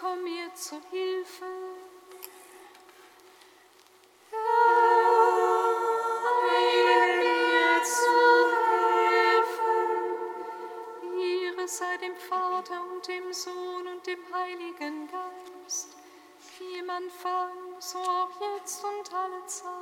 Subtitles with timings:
[0.00, 1.46] Komm mir zu Hilfe.
[4.30, 4.38] Herr,
[7.22, 8.20] mir zu
[8.70, 9.88] helfen.
[11.18, 15.96] Ihre sei dem Vater und dem Sohn und dem Heiligen Geist,
[16.58, 19.77] wie im Anfang, so auch jetzt und alle Zeit.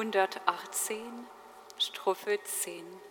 [0.00, 1.26] 118,
[1.76, 3.09] Strophe 10.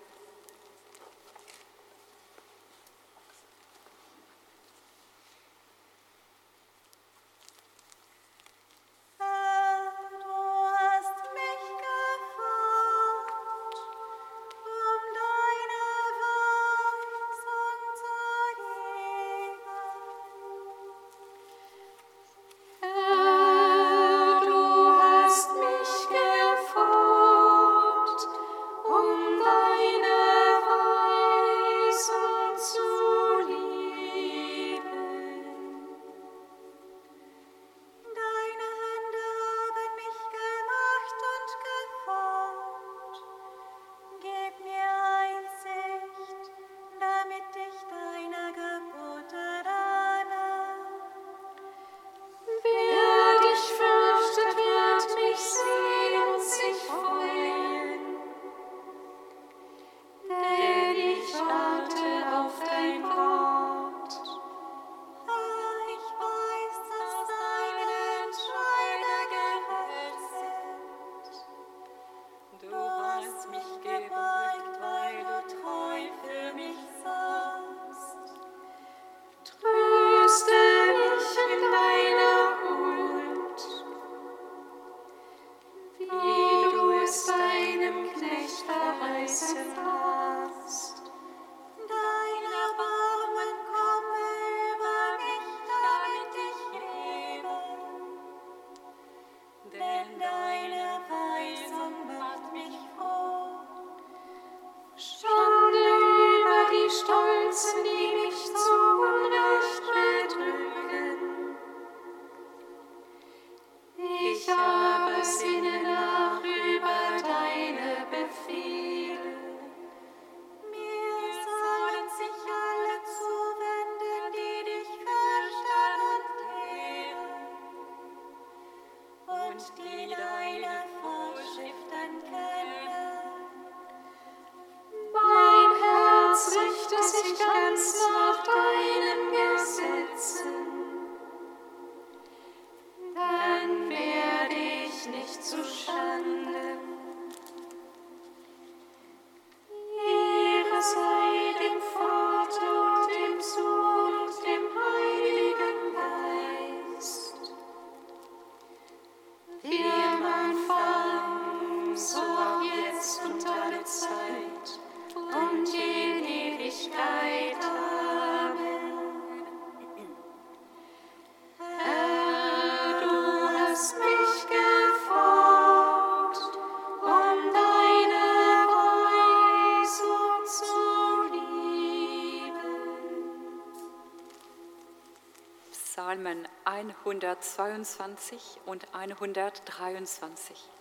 [186.79, 190.78] Psalmen 122 und 123.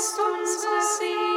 [0.00, 0.62] Christ uns
[0.98, 1.29] Segen.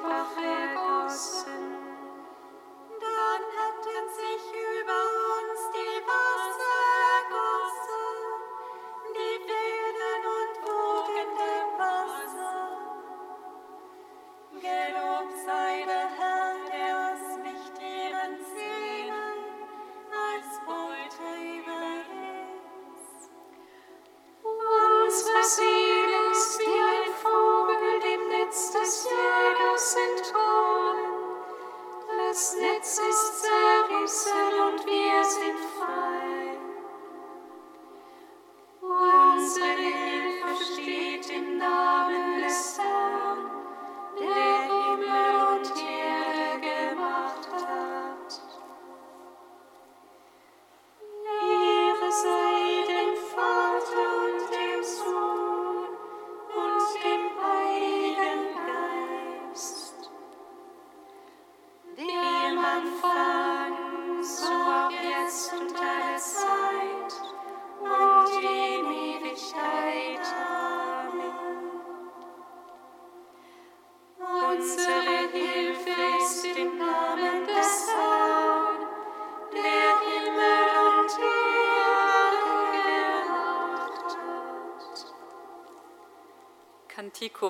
[0.00, 1.73] Kantikum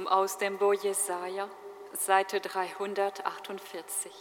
[0.08, 1.48] aus dem Bo Jesaja,
[1.92, 4.12] Seite 348.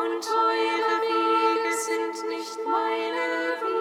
[0.00, 3.79] und eure Wege sind nicht meine Wege.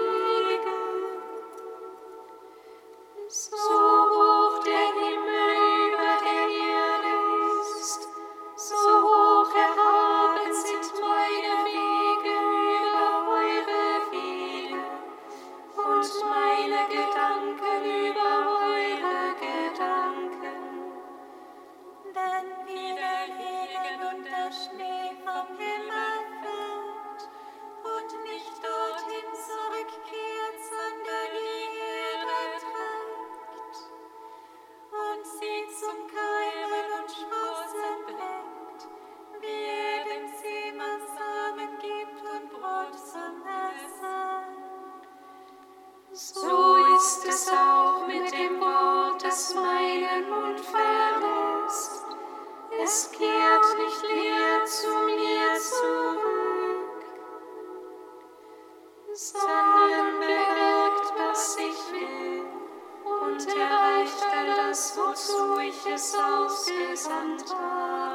[47.19, 52.05] Ist es auch mit dem Wort, das meinen Mund verlässt.
[52.81, 57.03] Es kehrt nicht leer zu mir zurück,
[59.13, 62.45] sondern bewirkt, was ich will
[63.03, 68.08] und erreicht all das, wozu ich es ausgesandt habe.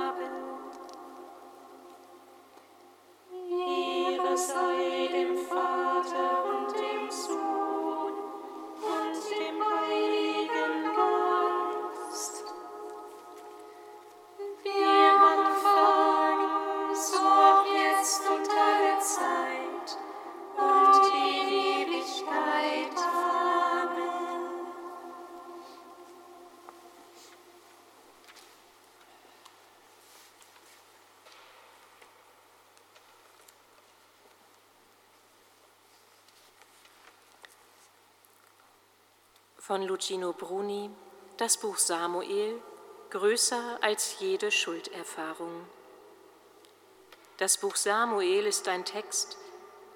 [39.67, 40.91] Von Lucino Bruni,
[41.39, 42.61] das Buch Samuel,
[43.09, 45.65] größer als jede Schulderfahrung.
[47.39, 49.39] Das Buch Samuel ist ein Text,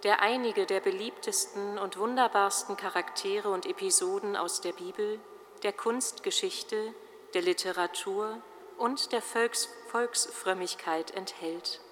[0.04, 5.20] der einige der beliebtesten und wunderbarsten Charaktere und Episoden aus der Bibel,
[5.62, 6.94] der Kunstgeschichte,
[7.34, 8.40] der Literatur
[8.78, 11.82] und der Volks Volksfrömmigkeit enthält.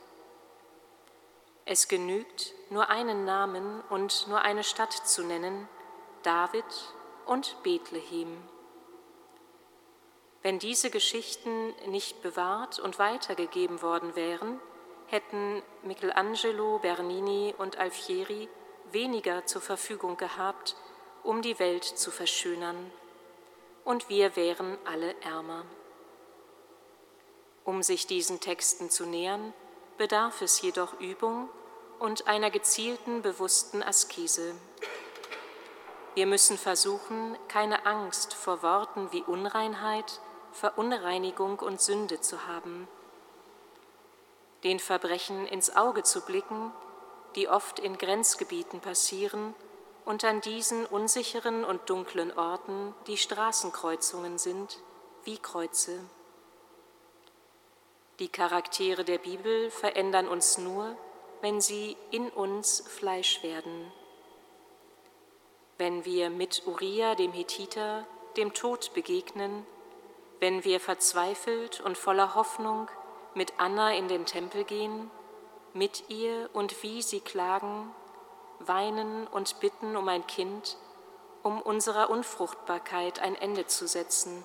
[1.66, 5.68] Es genügt, nur einen Namen und nur eine Stadt zu nennen,
[6.22, 6.64] David
[7.26, 8.36] und Bethlehem.
[10.42, 14.60] Wenn diese Geschichten nicht bewahrt und weitergegeben worden wären,
[15.08, 18.48] hätten Michelangelo, Bernini und Alfieri
[18.92, 20.76] weniger zur Verfügung gehabt,
[21.22, 22.92] um die Welt zu verschönern,
[23.84, 25.64] und wir wären alle ärmer.
[27.64, 29.52] Um sich diesen Texten zu nähern,
[29.98, 31.48] bedarf es jedoch Übung
[31.98, 34.54] und einer gezielten, bewussten Askese.
[36.16, 42.88] Wir müssen versuchen, keine Angst vor Worten wie Unreinheit, Verunreinigung und Sünde zu haben.
[44.64, 46.72] Den Verbrechen ins Auge zu blicken,
[47.34, 49.54] die oft in Grenzgebieten passieren
[50.06, 54.78] und an diesen unsicheren und dunklen Orten die Straßenkreuzungen sind,
[55.24, 56.00] wie Kreuze.
[58.20, 60.96] Die Charaktere der Bibel verändern uns nur,
[61.42, 63.92] wenn sie in uns Fleisch werden.
[65.78, 68.06] Wenn wir mit Uriah, dem Hethiter,
[68.38, 69.66] dem Tod begegnen,
[70.40, 72.88] wenn wir verzweifelt und voller Hoffnung
[73.34, 75.10] mit Anna in den Tempel gehen,
[75.74, 77.94] mit ihr und wie sie klagen,
[78.58, 80.78] weinen und bitten um ein Kind,
[81.42, 84.44] um unserer Unfruchtbarkeit ein Ende zu setzen.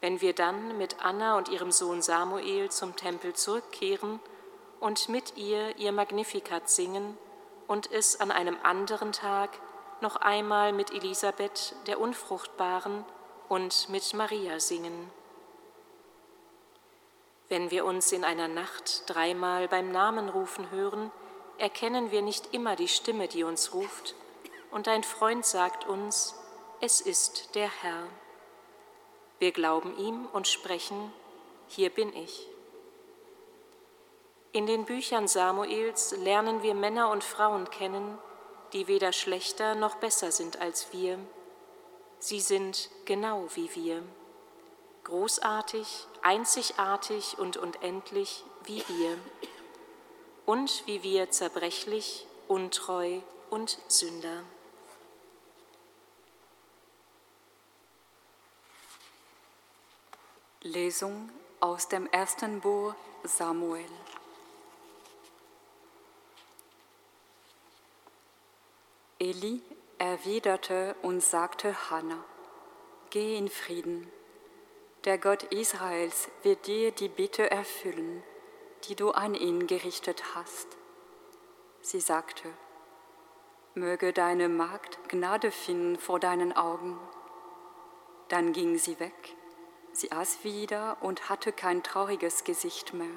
[0.00, 4.20] Wenn wir dann mit Anna und ihrem Sohn Samuel zum Tempel zurückkehren
[4.78, 7.18] und mit ihr ihr Magnificat singen
[7.66, 9.50] und es an einem anderen Tag
[10.00, 13.04] noch einmal mit Elisabeth, der Unfruchtbaren,
[13.48, 15.10] und mit Maria singen.
[17.48, 21.12] Wenn wir uns in einer Nacht dreimal beim Namen rufen hören,
[21.58, 24.14] erkennen wir nicht immer die Stimme, die uns ruft,
[24.72, 26.34] und ein Freund sagt uns,
[26.80, 28.02] es ist der Herr.
[29.38, 31.12] Wir glauben ihm und sprechen,
[31.68, 32.48] hier bin ich.
[34.52, 38.18] In den Büchern Samuels lernen wir Männer und Frauen kennen,
[38.72, 41.18] die weder schlechter noch besser sind als wir.
[42.18, 44.02] Sie sind genau wie wir,
[45.04, 49.18] großartig, einzigartig und unendlich wie wir
[50.46, 54.42] und wie wir zerbrechlich, untreu und Sünder.
[60.62, 61.30] Lesung
[61.60, 63.84] aus dem ersten Buch Samuel.
[69.18, 69.62] Eli
[69.96, 72.22] erwiderte und sagte Hannah,
[73.08, 74.12] geh in Frieden,
[75.06, 78.22] Der Gott Israels wird dir die Bitte erfüllen,
[78.84, 80.76] die du an ihn gerichtet hast.
[81.80, 82.46] Sie sagte,
[83.74, 86.98] möge deine Magd Gnade finden vor deinen Augen.
[88.28, 89.34] Dann ging sie weg,
[89.92, 93.16] sie aß wieder und hatte kein trauriges Gesicht mehr.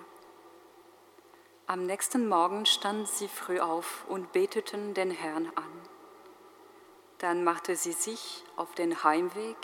[1.70, 5.88] Am nächsten Morgen stand sie früh auf und beteten den Herrn an.
[7.19, 9.58] Dann machte sie sich auf den Heimweg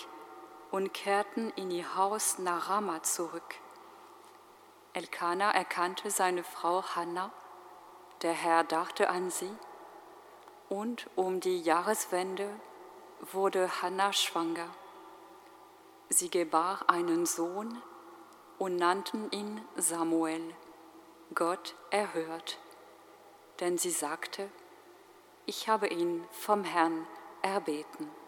[0.71, 3.55] und kehrten in ihr Haus nach Rama zurück.
[4.93, 7.31] Elkanah erkannte seine Frau Hannah,
[8.21, 9.51] der Herr dachte an sie,
[10.69, 12.49] und um die Jahreswende
[13.31, 14.69] wurde Hannah schwanger.
[16.09, 17.81] Sie gebar einen Sohn
[18.57, 20.53] und nannten ihn Samuel.
[21.33, 22.59] Gott erhört.
[23.59, 24.49] Denn sie sagte,
[25.45, 27.07] ich habe ihn vom Herrn
[27.45, 28.24] erbeten.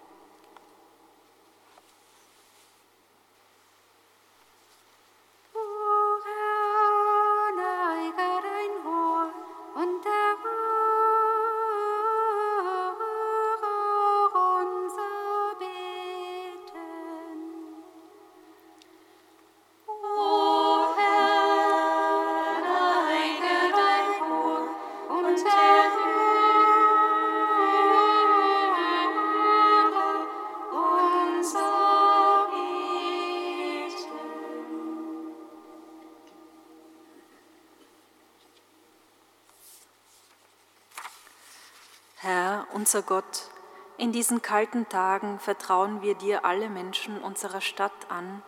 [42.87, 43.49] Unser Gott,
[43.97, 48.41] in diesen kalten Tagen vertrauen wir dir alle Menschen unserer Stadt an,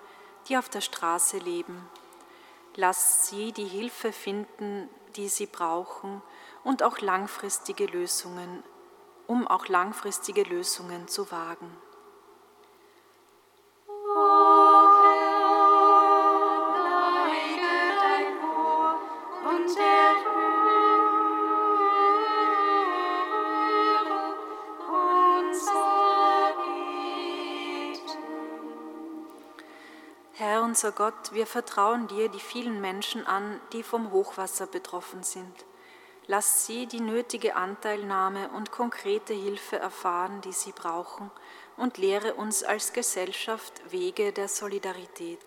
[0.48, 1.90] die auf der Straße leben.
[2.74, 6.22] Lass sie die Hilfe finden, die sie brauchen
[6.64, 8.64] und auch langfristige Lösungen,
[9.28, 11.76] um auch langfristige Lösungen zu wagen.
[30.80, 35.66] Unser Gott, wir vertrauen dir die vielen Menschen an, die vom Hochwasser betroffen sind.
[36.26, 41.32] Lass sie die nötige Anteilnahme und konkrete Hilfe erfahren, die sie brauchen,
[41.76, 45.44] und lehre uns als Gesellschaft Wege der Solidarität.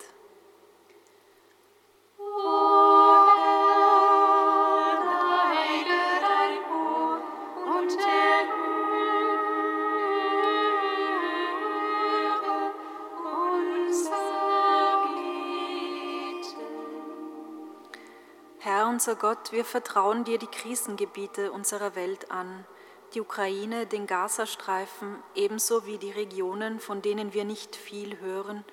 [18.86, 22.64] Unser Gott, wir vertrauen dir die Krisengebiete unserer Welt an,
[23.12, 28.64] die Ukraine, den Gazastreifen, ebenso wie die Regionen, von denen wir nicht viel hören,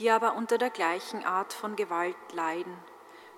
[0.00, 2.76] die aber unter der gleichen Art von Gewalt leiden.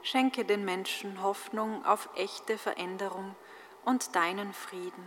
[0.02, 3.36] Schenke den Menschen Hoffnung auf echte Veränderung
[3.84, 5.04] und deinen Frieden.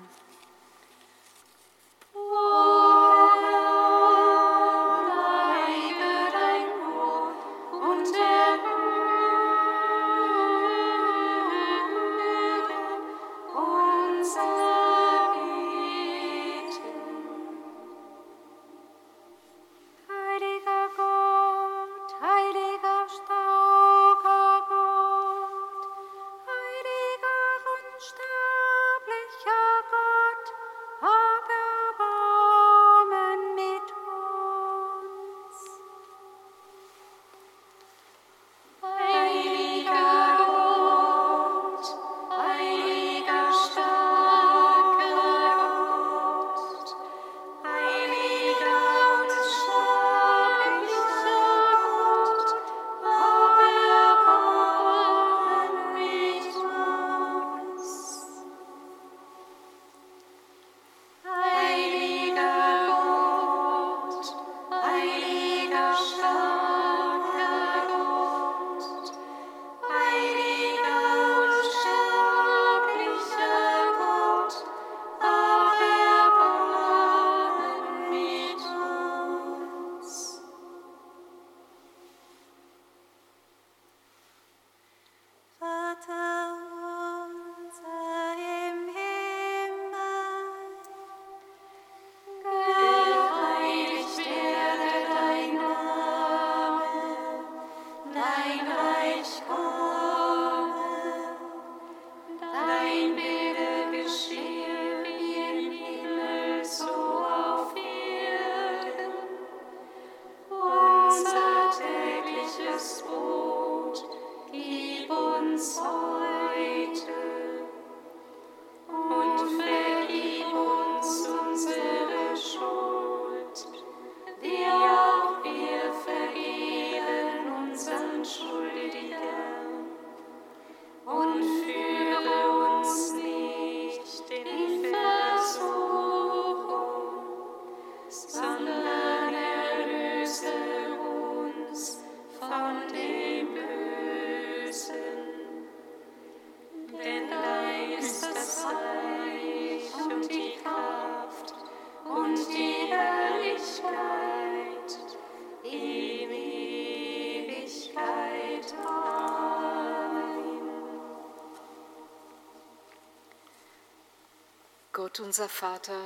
[165.24, 165.98] Unser Vater,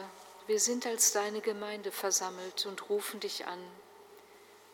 [0.45, 3.60] wir sind als deine Gemeinde versammelt und rufen dich an.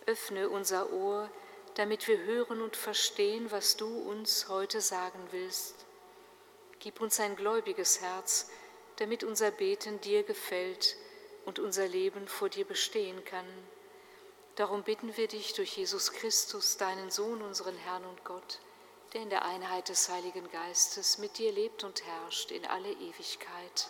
[0.05, 1.29] Öffne unser Ohr,
[1.75, 5.85] damit wir hören und verstehen, was du uns heute sagen willst.
[6.79, 8.49] Gib uns ein gläubiges Herz,
[8.97, 10.97] damit unser Beten dir gefällt
[11.45, 13.47] und unser Leben vor dir bestehen kann.
[14.55, 18.59] Darum bitten wir dich durch Jesus Christus, deinen Sohn, unseren Herrn und Gott,
[19.13, 23.89] der in der Einheit des Heiligen Geistes mit dir lebt und herrscht in alle Ewigkeit.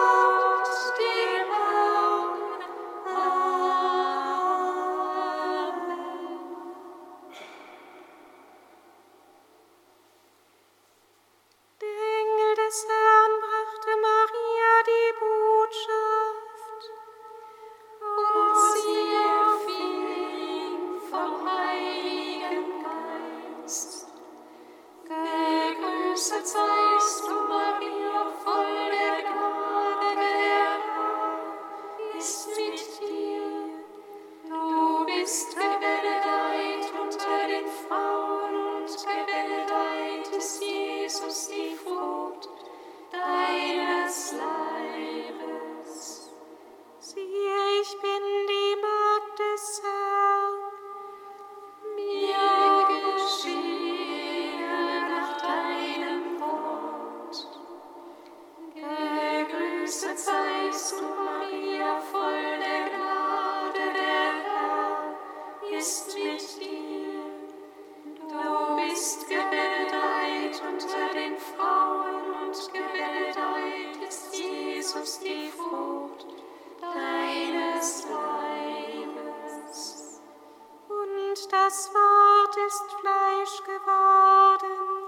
[81.51, 85.00] das Wort ist Fleisch geworden.